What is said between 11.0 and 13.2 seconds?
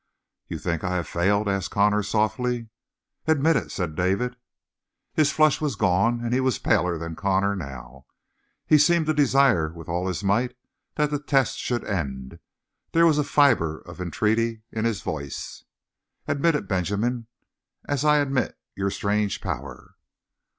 the test should end; there was